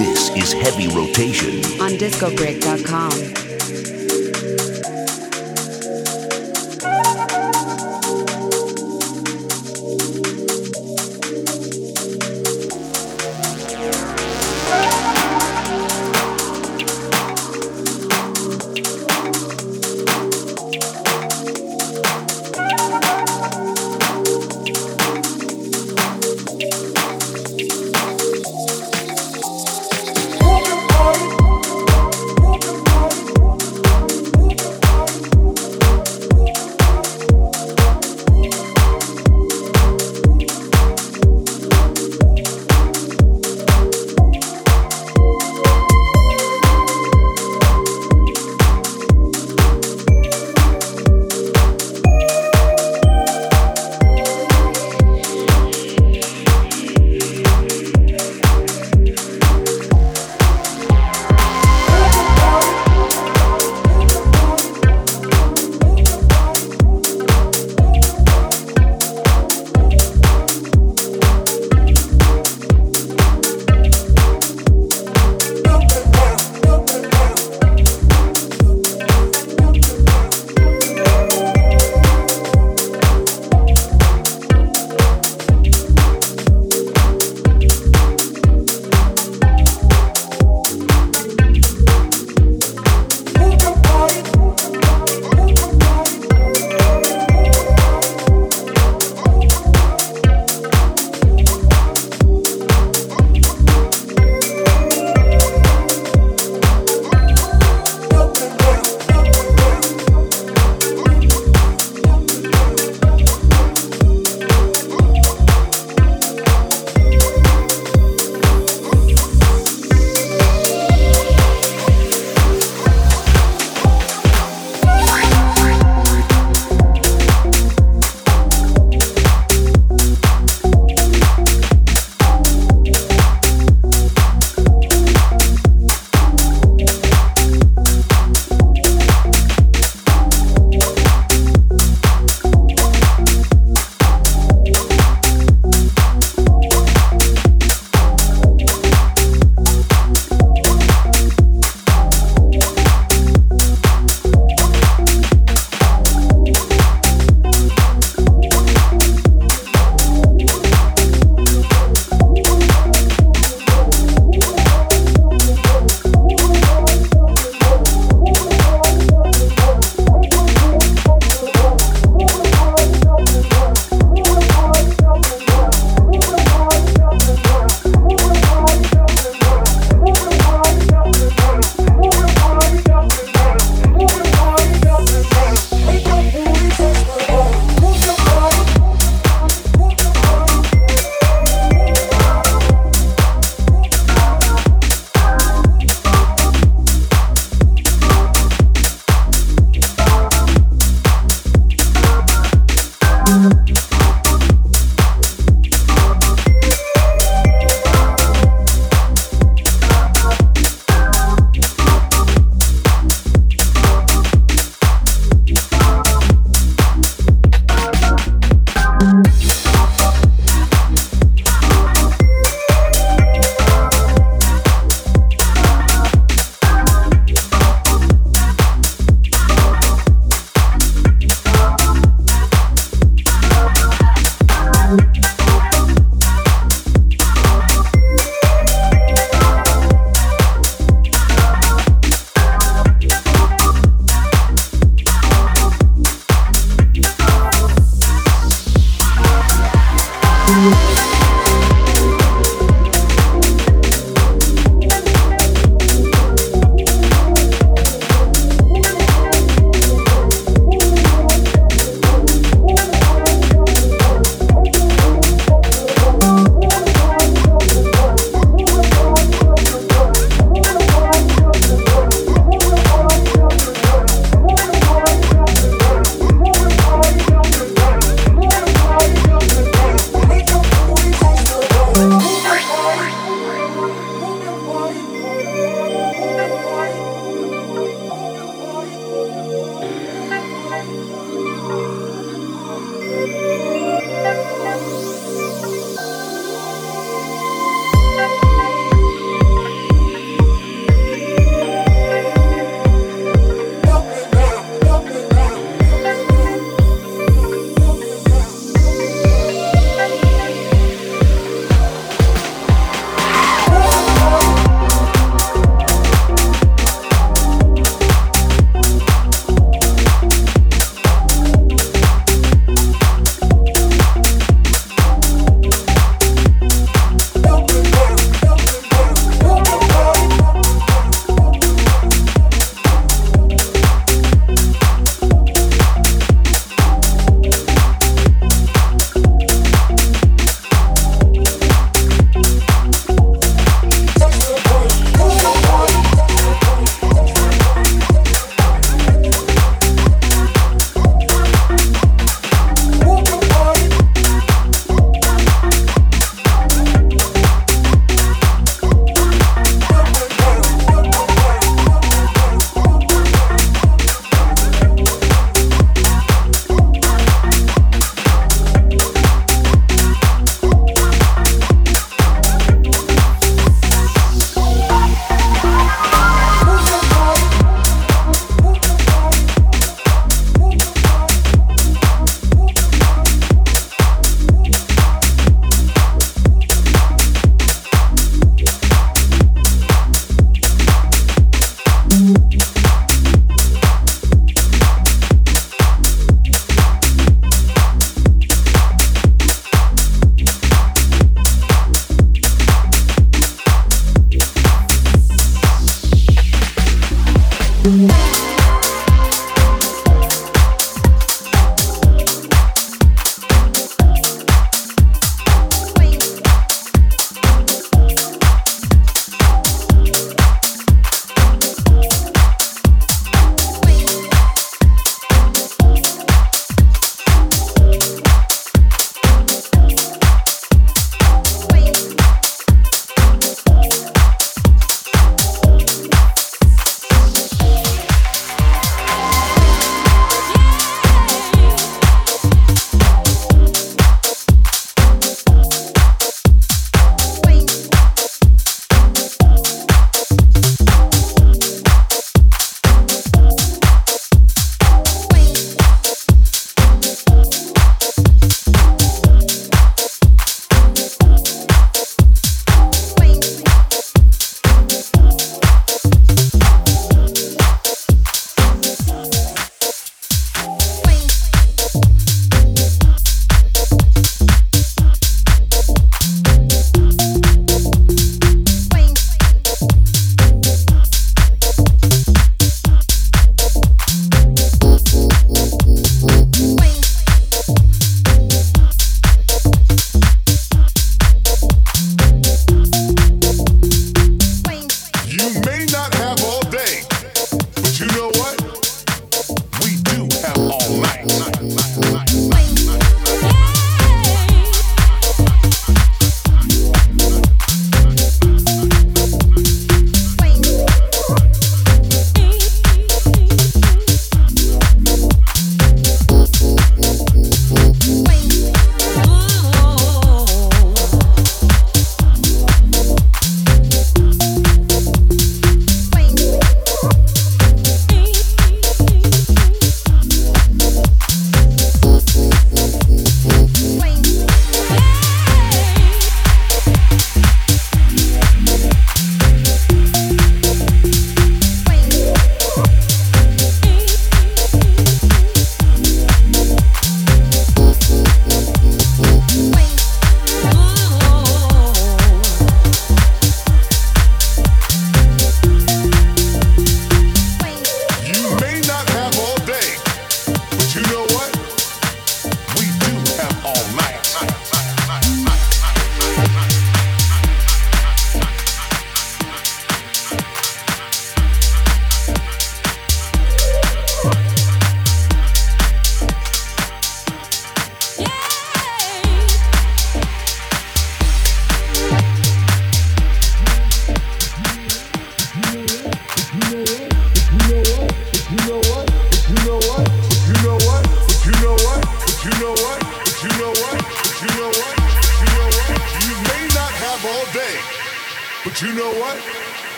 This 0.00 0.30
is 0.30 0.52
Heavy 0.54 0.88
Rotation 0.88 1.56
on 1.78 1.98
discobreak.com. 1.98 3.49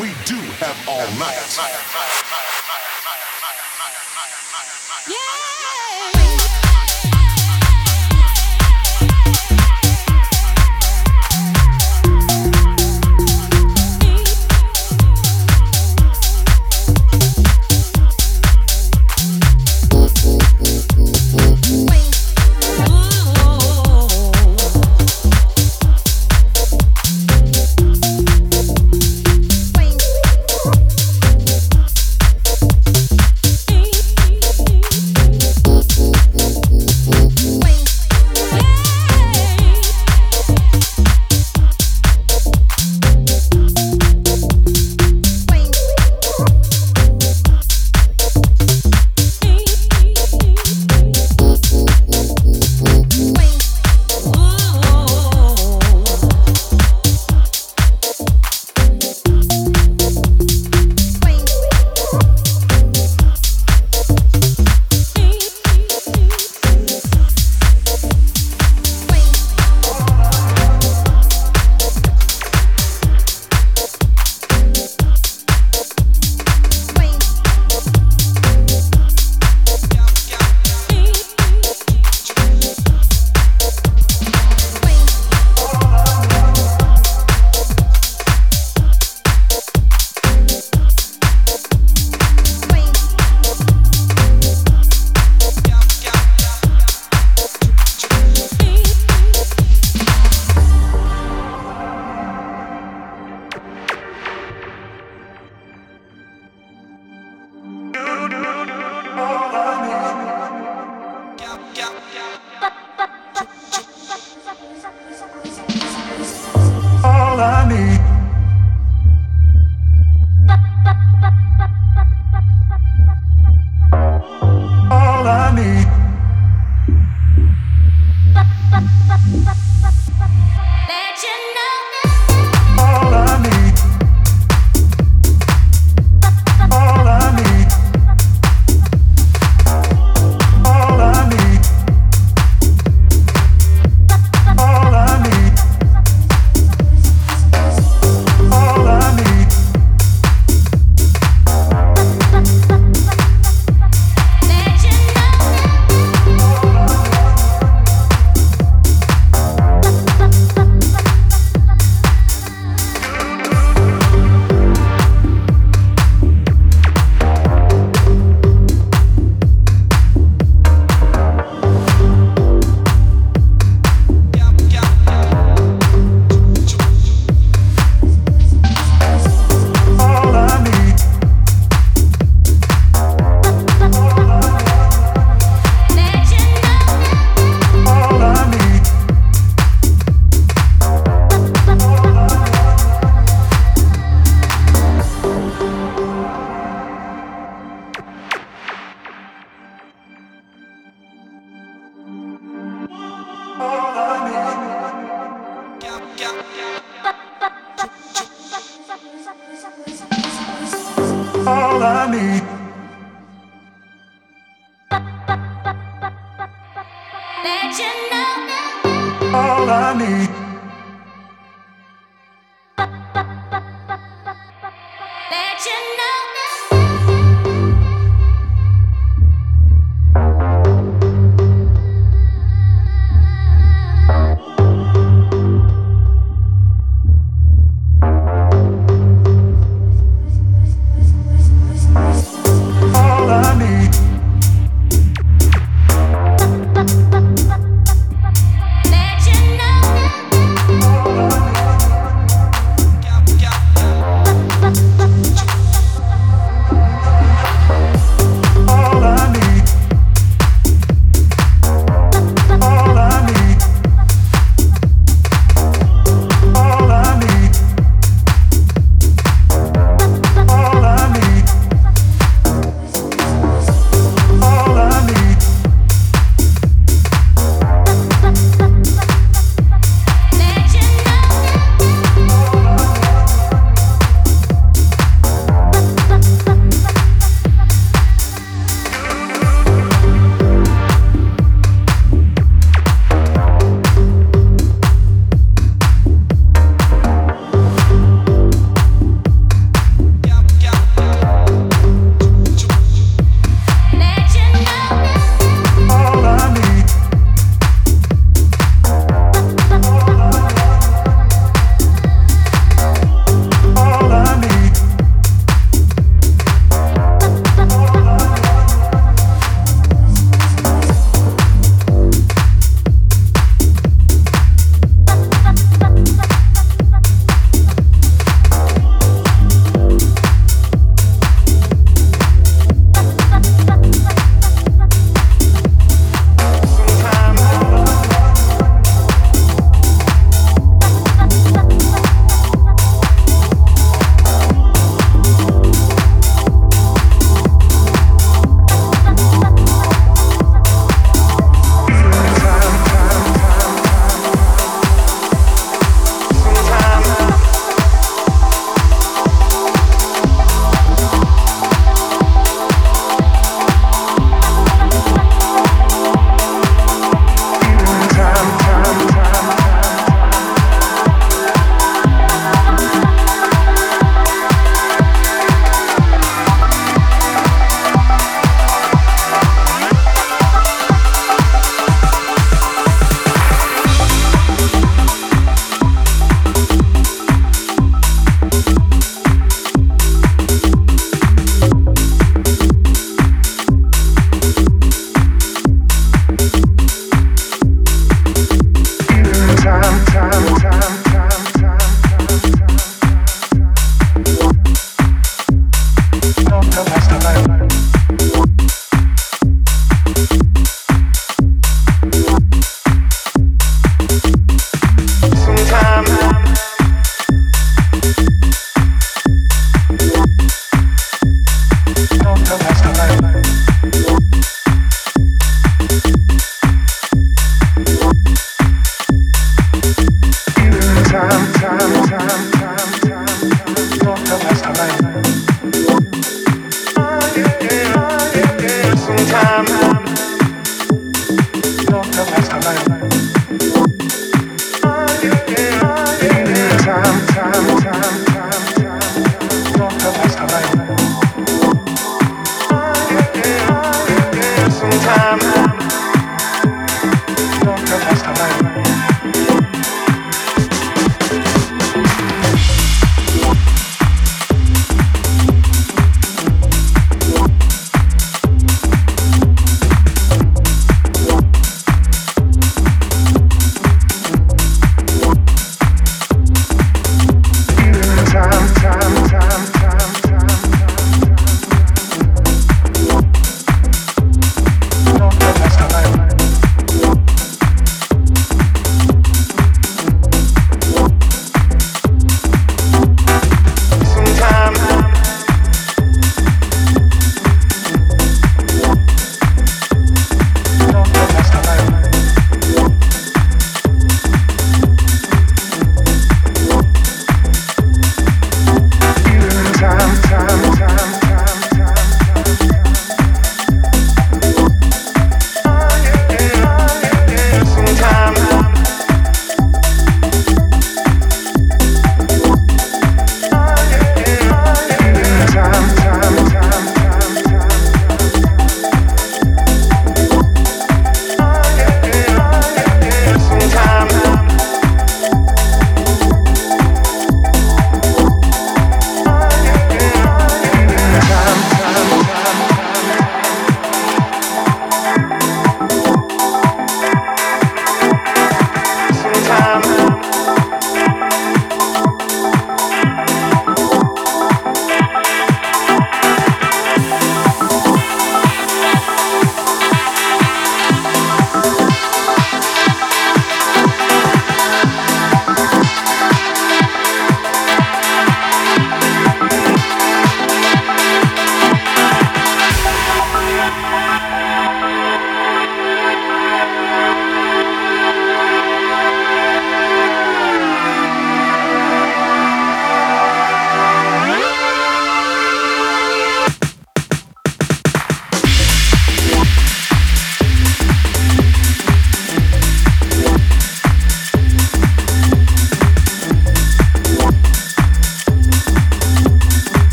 We 0.00 0.08
do 0.26 0.36
have 0.60 0.76
all 0.88 1.06
night. 1.18 2.45